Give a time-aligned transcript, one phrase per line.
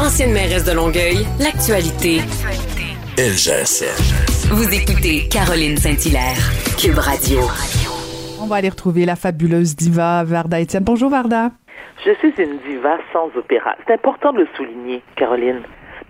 [0.00, 2.20] Ancienne mairesse de Longueuil, l'actualité.
[3.18, 4.48] LGSN.
[4.50, 6.40] Vous écoutez Caroline Saint-Hilaire,
[6.78, 7.40] Cube Radio.
[8.40, 10.84] On va aller retrouver la fabuleuse diva Varda Etienne.
[10.84, 11.50] Bonjour Varda.
[12.02, 13.76] Je suis une diva sans opéra.
[13.86, 15.60] C'est important de le souligner, Caroline.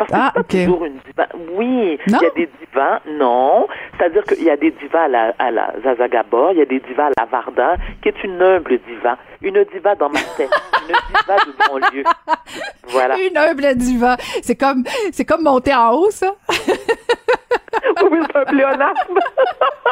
[0.01, 0.65] Parce que Ah, c'est pas ok.
[0.65, 1.27] toujours une diva.
[1.53, 3.69] Oui, il y a des divas, non.
[3.99, 6.65] C'est-à-dire qu'il y a des divas à la, à la Zaza Gabor, il y a
[6.65, 9.19] des divas à la Varda, qui est une humble diva.
[9.43, 10.51] Une diva dans ma tête.
[10.89, 12.05] une diva de banlieue.
[12.89, 13.19] Voilà.
[13.21, 14.17] Une humble diva.
[14.43, 16.33] C'est comme, c'est comme monter en haut, ça.
[18.11, 19.19] Oui, c'est un pléonasme.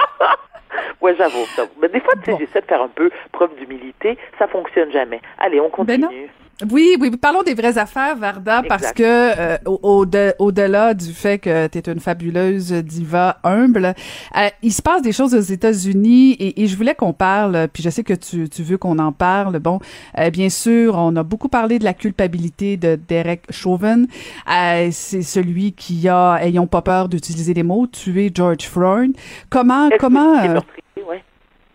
[1.01, 1.45] ouais, j'avoue.
[1.81, 2.39] Mais des fois, tu sais, Bon.
[2.39, 4.17] j'essaie de faire un peu preuve d'humilité.
[4.39, 5.21] Ça fonctionne jamais.
[5.39, 6.09] Allez, on Ben non.
[6.09, 6.31] continue.
[6.73, 11.39] Oui, oui, parlons des vraies affaires, Varda, parce que euh, au- au-de- au-delà du fait
[11.39, 13.95] que tu es une fabuleuse diva humble,
[14.37, 17.85] euh, il se passe des choses aux États-Unis et, et je voulais qu'on parle, puis
[17.85, 19.61] je sais que tu, tu veux qu'on en parle.
[19.61, 19.79] Bon,
[20.19, 24.05] euh, bien sûr, on a beaucoup parlé de la culpabilité de Derek Chauvin.
[24.53, 29.13] Euh, C'est celui qui a, ayons pas peur d'utiliser les mots, tué George Floyd.
[29.49, 30.41] Comment, comment...
[30.43, 30.83] c'est euh, meurtrier?
[31.09, 31.23] Ouais.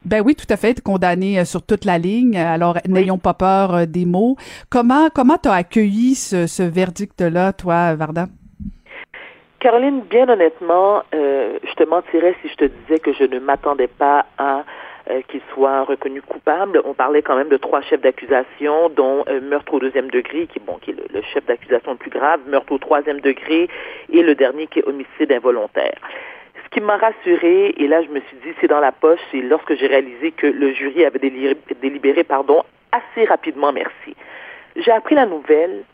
[0.06, 2.38] Ben oui, tout à fait, condamné euh, sur toute la ligne.
[2.38, 4.36] Alors, n'ayons pas peur euh, des mots.
[4.70, 8.26] Comment comment t'as accueilli ce, ce verdict-là, toi, Varda?
[9.60, 13.88] Caroline, bien honnêtement, euh, je te mentirais si je te disais que je ne m'attendais
[13.88, 14.66] pas à
[15.10, 16.82] euh, qu'il soit reconnu coupable.
[16.84, 20.60] On parlait quand même de trois chefs d'accusation, dont euh, meurtre au deuxième degré, qui
[20.60, 23.70] bon, qui est le, le chef d'accusation le plus grave, meurtre au troisième degré,
[24.12, 25.98] et le dernier qui est homicide involontaire.
[26.84, 29.88] M'a rassurée, et là je me suis dit c'est dans la poche, c'est lorsque j'ai
[29.88, 31.32] réalisé que le jury avait
[31.82, 34.18] délibéré pardon, assez rapidement, merci.
[34.76, 35.86] J'ai appris la nouvelle,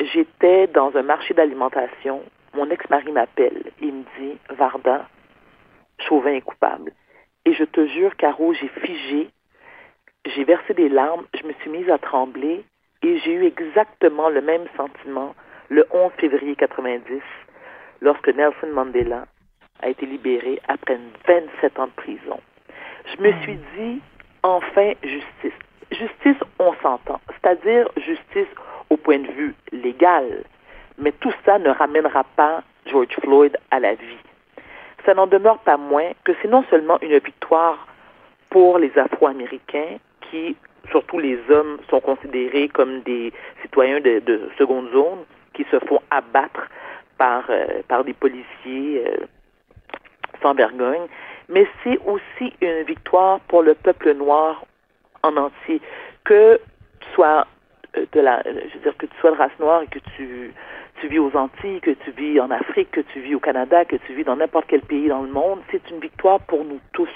[0.00, 2.22] j'étais dans un marché d'alimentation,
[2.54, 5.06] mon ex-mari m'appelle, il me dit Varda,
[6.00, 6.92] Chauvin est coupable.
[7.44, 9.30] Et je te jure, Caro, j'ai figé,
[10.26, 12.64] j'ai versé des larmes, je me suis mise à trembler.
[13.02, 15.36] Et j'ai eu exactement le même sentiment
[15.68, 17.22] le 11 février 90
[18.00, 19.26] lorsque Nelson Mandela
[19.82, 22.40] a été libéré après une 27 ans de prison.
[23.16, 24.00] Je me suis dit,
[24.42, 25.58] enfin, justice.
[25.90, 28.48] Justice, on s'entend, c'est-à-dire justice
[28.90, 30.44] au point de vue légal,
[30.98, 34.22] mais tout ça ne ramènera pas George Floyd à la vie.
[35.06, 37.86] Ça n'en demeure pas moins que c'est non seulement une victoire
[38.50, 39.98] pour les Afro-Américains,
[40.30, 40.56] qui,
[40.90, 43.32] surtout les hommes, sont considérés comme des
[43.62, 46.68] citoyens de, de seconde zone, qui se font abattre
[47.16, 49.26] par, euh, par des policiers euh,
[50.42, 51.06] sans vergogne,
[51.48, 54.64] mais c'est aussi une victoire pour le peuple noir
[55.22, 55.80] en entier,
[56.24, 56.60] que
[57.00, 57.46] tu sois
[57.96, 60.52] euh, de la, je veux dire que tu sois de race noire et que tu
[61.00, 63.96] tu vis aux Antilles, que tu vis en Afrique, que tu vis au Canada, que
[63.96, 67.08] tu vis dans n'importe quel pays dans le monde, c'est une victoire pour nous tous.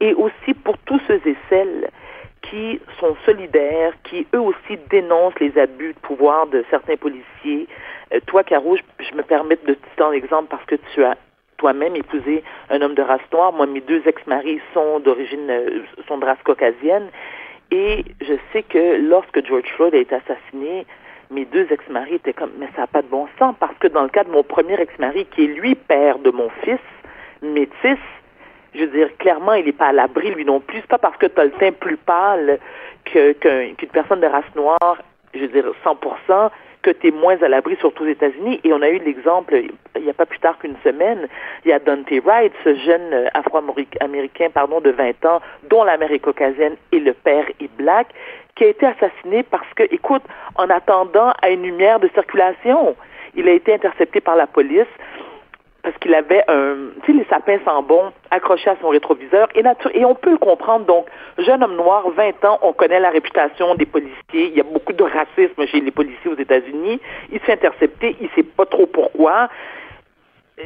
[0.00, 1.90] Et aussi pour tous ceux et celles
[2.42, 7.68] qui sont solidaires, qui eux aussi dénoncent les abus de pouvoir de certains policiers.
[8.12, 11.04] Euh, toi, Caro, je, je me permets de te citer un exemple parce que tu
[11.04, 11.16] as
[11.60, 13.52] toi-même épousé un homme de race noire.
[13.52, 17.08] Moi, mes deux ex-maris sont d'origine, euh, sont de race caucasienne.
[17.70, 20.86] Et je sais que lorsque George Floyd a été assassiné,
[21.30, 24.02] mes deux ex-maris étaient comme, mais ça n'a pas de bon sens, parce que dans
[24.02, 26.80] le cas de mon premier ex-mari, qui est lui père de mon fils,
[27.42, 27.98] métis,
[28.74, 30.78] je veux dire, clairement, il n'est pas à l'abri, lui non plus.
[30.78, 32.58] C'est pas parce que tu as le teint plus pâle
[33.04, 34.96] qu'une personne de race noire,
[35.34, 36.50] je veux dire, 100%,
[36.82, 38.60] que tu es moins à l'abri, surtout aux États-Unis.
[38.64, 39.62] Et on a eu l'exemple,
[39.96, 41.28] il n'y a pas plus tard qu'une semaine,
[41.64, 45.96] il y a Dante Wright, ce jeune euh, afro-américain, pardon, de 20 ans, dont la
[45.96, 48.08] mère est caucasienne et le père est black,
[48.56, 50.22] qui a été assassiné parce que, écoute,
[50.56, 52.96] en attendant à une lumière de circulation,
[53.34, 54.88] il a été intercepté par la police
[55.82, 59.62] parce qu'il avait un, tu sais, les sapins sans bon accrochés à son rétroviseur et,
[59.62, 60.84] natu- et on peut le comprendre.
[60.84, 61.06] Donc,
[61.38, 64.14] jeune homme noir, 20 ans, on connaît la réputation des policiers.
[64.32, 67.00] Il y a beaucoup de racisme chez les policiers aux États-Unis.
[67.32, 69.48] Il s'est intercepté, il sait pas trop pourquoi.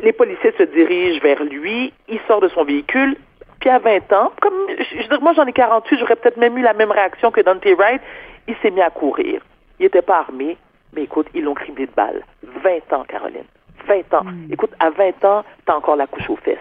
[0.02, 3.16] Les policiers se dirigent vers lui, il sort de son véhicule,
[3.60, 6.74] puis à 20 ans, comme, je, moi j'en ai 48, j'aurais peut-être même eu la
[6.74, 8.02] même réaction que Dante Wright,
[8.48, 9.40] il s'est mis à courir.
[9.78, 10.56] Il n'était pas armé,
[10.92, 12.22] mais écoute, ils l'ont criblé de balles.
[12.42, 13.44] 20 ans, Caroline.
[13.86, 14.24] 20 ans.
[14.50, 16.58] Écoute, à 20 ans, t'as encore la couche aux fesses.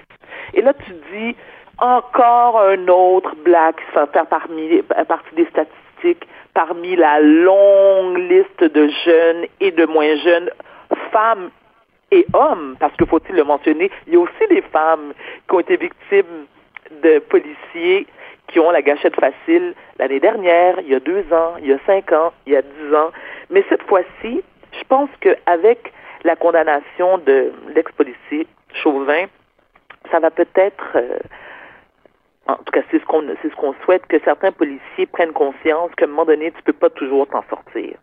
[0.53, 1.35] Et là, tu dis,
[1.79, 8.63] encore un autre black qui va faire parmi, partie des statistiques, parmi la longue liste
[8.63, 10.49] de jeunes et de moins jeunes,
[11.11, 11.49] femmes
[12.11, 15.13] et hommes, parce que faut-il le mentionner, il y a aussi des femmes
[15.47, 16.45] qui ont été victimes
[17.01, 18.05] de policiers
[18.47, 21.79] qui ont la gâchette facile l'année dernière, il y a deux ans, il y a
[21.85, 23.09] cinq ans, il y a dix ans.
[23.49, 25.91] Mais cette fois-ci, je pense qu'avec
[26.23, 29.25] la condamnation de l'ex-policier Chauvin,
[30.11, 31.19] ça va peut-être, euh,
[32.47, 35.91] en tout cas c'est ce qu'on c'est ce qu'on souhaite, que certains policiers prennent conscience
[35.95, 37.97] qu'à un moment donné, tu peux pas toujours t'en sortir.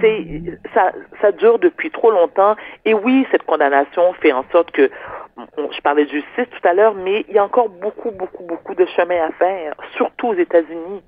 [0.00, 0.42] C'est
[0.74, 2.54] ça, ça dure depuis trop longtemps.
[2.84, 4.90] Et oui, cette condamnation fait en sorte que
[5.36, 8.74] je parlais de justice tout à l'heure, mais il y a encore beaucoup, beaucoup, beaucoup
[8.74, 11.02] de chemin à faire, surtout aux États-Unis.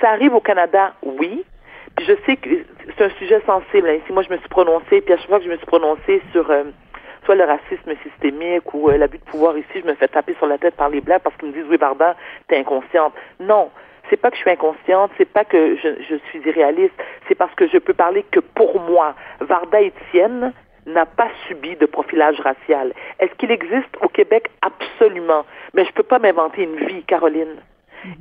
[0.00, 1.44] Ça arrive au Canada, oui.
[2.00, 2.50] Je sais que
[2.96, 3.88] c'est un sujet sensible.
[3.88, 3.98] Hein.
[4.06, 6.22] Si moi je me suis prononcée, puis à chaque fois que je me suis prononcée
[6.32, 6.64] sur euh,
[7.24, 10.46] soit le racisme systémique ou euh, l'abus de pouvoir ici, je me fais taper sur
[10.46, 12.16] la tête par les blagues parce qu'ils me disent oui, Barda,
[12.48, 13.14] t'es inconsciente.
[13.40, 13.70] Non,
[14.08, 16.94] c'est pas que je suis inconsciente, c'est pas que je, suis irréaliste,
[17.28, 19.14] c'est parce que je peux parler que pour moi.
[19.40, 20.52] Varda Etienne
[20.86, 22.92] n'a pas subi de profilage racial.
[23.18, 24.50] Est-ce qu'il existe au Québec?
[24.62, 25.44] Absolument.
[25.74, 27.56] Mais je peux pas m'inventer une vie, Caroline.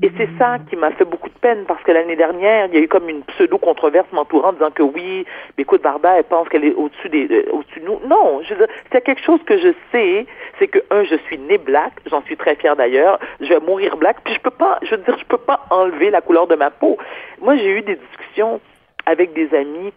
[0.02, 2.78] Et c'est ça qui m'a fait beaucoup de peine parce que l'année dernière, il y
[2.78, 5.26] a eu comme une pseudo-controverse m'entourant disant que oui,
[5.58, 8.00] mais écoute, Varda, elle pense qu'elle est au-dessus des, euh, au-dessus de nous.
[8.08, 8.42] Non,
[8.92, 10.26] c'est quelque chose que je sais,
[10.60, 13.98] c'est que un, je suis née black, j'en suis très fière d'ailleurs, je vais mourir
[13.98, 16.56] black, puis je peux pas, je veux dire, je peux pas enlever la couleur de
[16.56, 16.98] ma peau.
[17.42, 18.60] Moi, j'ai eu des discussions
[19.06, 19.94] avec des amis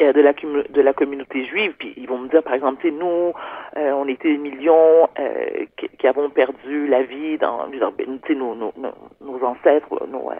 [0.00, 3.32] de la, de la communauté juive, puis ils vont me dire, par exemple, nous,
[3.76, 8.54] euh, on était des millions euh, qui, qui, avons perdu la vie dans, ben, nos,
[8.54, 8.72] nos,
[9.20, 10.30] nos, ancêtres, nos,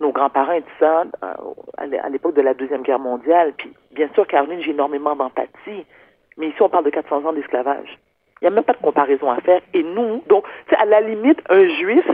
[0.00, 1.04] nos grands-parents et tout ça,
[1.76, 3.52] à l'époque de la Deuxième Guerre mondiale.
[3.56, 5.84] Puis, bien sûr, Caroline, j'ai énormément d'empathie,
[6.36, 7.98] mais ici, on parle de 400 ans d'esclavage.
[8.40, 9.60] Il n'y a même pas de comparaison à faire.
[9.74, 10.44] Et nous, donc,
[10.76, 12.06] à la limite, un juif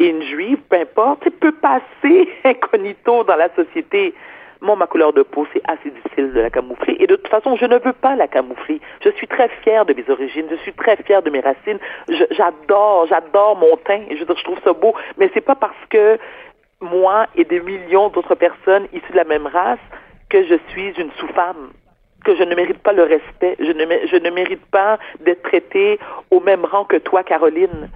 [0.00, 4.14] et une juive, peu importe, peut passer incognito dans la société.
[4.62, 6.96] Moi, ma couleur de peau, c'est assez difficile de la camoufler.
[7.00, 8.80] Et de toute façon, je ne veux pas la camoufler.
[9.04, 10.46] Je suis très fière de mes origines.
[10.48, 11.80] Je suis très fière de mes racines.
[12.30, 14.04] J'adore, j'adore mon teint.
[14.08, 14.94] Je trouve ça beau.
[15.18, 16.16] Mais c'est pas parce que
[16.80, 19.80] moi et des millions d'autres personnes issues de la même race
[20.28, 21.72] que je suis une sous-femme
[22.24, 23.56] que je ne mérite pas le respect.
[23.58, 25.98] Je ne, je ne mérite pas d'être traitée
[26.30, 27.90] au même rang que toi, Caroline.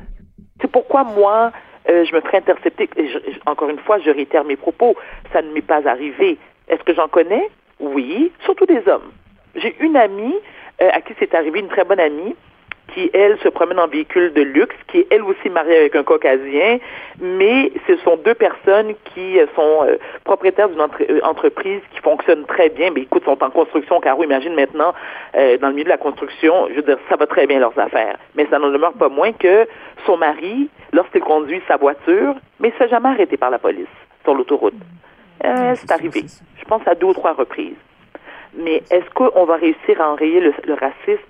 [0.61, 1.53] C'est pourquoi moi,
[1.89, 2.91] euh, je me ferai intercepter.
[2.97, 3.09] Et
[3.47, 4.97] encore une fois, je réitère mes propos.
[5.33, 6.39] Ça ne m'est pas arrivé.
[6.69, 7.49] Est-ce que j'en connais?
[7.81, 9.13] Oui, surtout des hommes.
[9.55, 10.35] J'ai une amie
[10.83, 12.35] euh, à qui c'est arrivé, une très bonne amie,
[12.95, 16.05] qui, elle, se promène en véhicule de luxe, qui est, elle aussi, mariée avec un
[16.05, 16.79] caucasien,
[17.21, 20.87] mais ce sont deux personnes qui euh, sont euh, propriétaires d'une
[21.23, 22.91] entreprise qui fonctionne très bien.
[22.91, 24.93] Mais écoute, sont en construction, Caro, imagine maintenant,
[25.35, 28.17] dans le milieu de la construction, je veux dire, ça va très bien leurs affaires.
[28.35, 29.67] Mais ça n'en demeure pas moins que
[30.05, 33.87] son mari, lorsqu'il conduit sa voiture, mais il ne s'est jamais arrêté par la police
[34.25, 34.75] sur l'autoroute.
[35.45, 36.25] Euh, c'est arrivé.
[36.59, 37.77] Je pense à deux ou trois reprises.
[38.55, 41.23] Mais est-ce qu'on va réussir à enrayer le, racisme?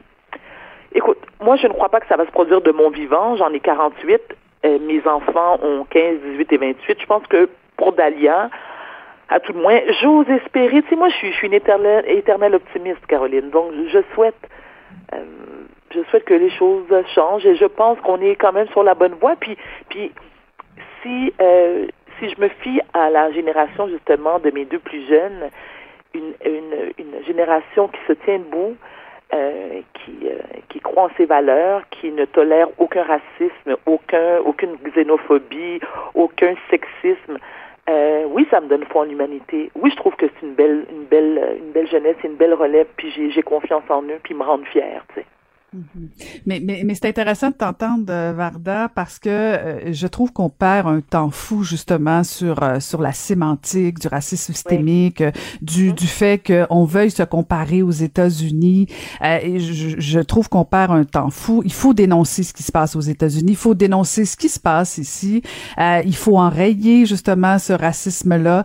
[0.95, 3.37] Écoute, moi, je ne crois pas que ça va se produire de mon vivant.
[3.37, 4.21] J'en ai 48.
[4.65, 7.01] Euh, mes enfants ont 15, 18 et 28.
[7.01, 8.49] Je pense que pour Dalia,
[9.29, 10.83] à tout le moins, j'ose espérer.
[10.83, 13.51] Tu sais, moi, je suis, je suis une éternelle, optimiste, Caroline.
[13.51, 14.37] Donc, je souhaite,
[15.13, 15.19] euh,
[15.93, 18.95] je souhaite que les choses changent et je pense qu'on est quand même sur la
[18.95, 19.35] bonne voie.
[19.37, 20.13] Puis, puis
[21.03, 21.87] si euh,
[22.19, 25.51] si je me fie à la génération justement de mes deux plus jeunes,
[26.15, 28.77] une, une, une génération qui se tient debout,
[29.35, 34.77] euh, qui, euh, qui croit en ses valeurs, qui ne tolère aucun racisme, aucun, aucune
[34.95, 35.81] xénophobie,
[36.15, 37.39] aucun sexisme.
[37.89, 39.71] Euh, oui, ça me donne foi en l'humanité.
[39.75, 42.87] Oui, je trouve que c'est une belle, une belle, une belle jeunesse, une belle relève,
[42.97, 45.27] puis j'ai confiance en eux, puis ils me rendent fière, tu sais.
[45.77, 46.09] Mhm.
[46.47, 50.49] Mais, mais, mais c'est intéressant de t'entendre, euh, Varda, parce que euh, je trouve qu'on
[50.49, 55.23] perd un temps fou justement sur euh, sur la sémantique du racisme systémique,
[55.61, 55.93] du, mhm.
[55.93, 58.87] du fait qu'on veuille se comparer aux États-Unis.
[59.23, 61.63] et je, je, trouve qu'on perd un temps fou.
[61.65, 63.53] Il faut dénoncer ce qui se passe aux États-Unis.
[63.53, 65.43] Il faut dénoncer ce qui se passe ici.
[65.79, 68.65] il faut enrayer justement ce racisme-là.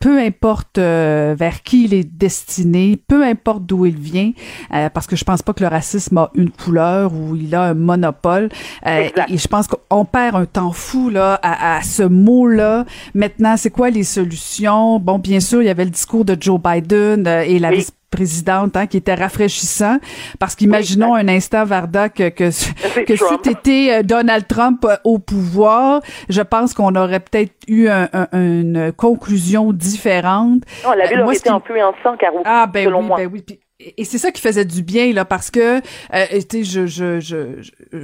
[0.00, 4.32] peu importe vers qui il est destiné, peu importe d'où il vient,
[4.70, 7.74] parce que je pense pas que le racisme a une couleur ou il a un
[7.74, 8.48] monopole.
[8.86, 12.84] Euh, et, je pense qu'on perd un temps fou là à, ce mot-là.
[13.14, 14.98] Maintenant, c'est quoi les solutions?
[15.00, 17.92] Bon, bien sûr, il y avait le discours de Joe Biden euh, et la vice
[18.10, 19.98] présidente hein, qui était rafraîchissant.
[20.38, 22.50] Parce qu'imaginons un instant Varda que que,
[23.04, 27.86] que si t'étais euh, Donald Trump au pouvoir je pense qu'on aurait peut-être eu
[28.32, 30.62] une conclusion différente.
[30.84, 33.16] Non la ville aurait été un peu en sang car ah ben selon oui, moi.
[33.18, 33.44] ben oui
[33.80, 35.76] et c'est ça qui faisait du bien là parce que
[36.12, 37.36] euh, je je je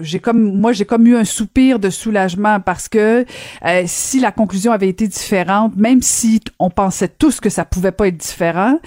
[0.03, 3.25] j'ai comme moi j'ai comme eu un soupir de soulagement parce que
[3.65, 7.91] euh, si la conclusion avait été différente même si on pensait tous que ça pouvait
[7.91, 8.79] pas être différent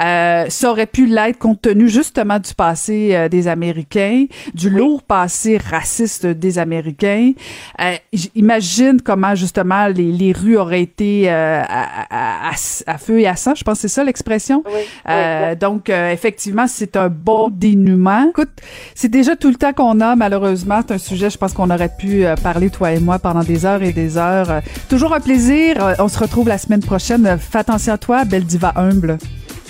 [0.00, 5.04] euh, ça aurait pu l'être compte tenu justement du passé euh, des Américains du lourd
[5.04, 7.34] passé raciste des Américains.
[7.80, 7.94] Euh,
[8.34, 11.62] imagine comment justement les, les rues auraient été à,
[12.10, 14.64] à, à, feu et à sang je pense que c'est ça l'expression.
[14.66, 18.30] Oui, donc effectivement effectivement, c'est un bon dénouement.
[18.30, 18.48] Écoute,
[18.94, 20.80] c'est déjà tout le temps qu'on a, malheureusement.
[20.86, 23.66] C'est un sujet, je pense qu'on aurait pu euh, parler, toi et moi, pendant des
[23.66, 24.50] heures et des heures.
[24.50, 25.76] Euh, toujours un plaisir.
[25.84, 27.36] Euh, on se retrouve la semaine prochaine.
[27.38, 29.18] Fais attention à toi, belle diva humble.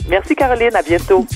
[0.09, 0.77] Merci, Caroline.
[0.77, 1.27] À bientôt.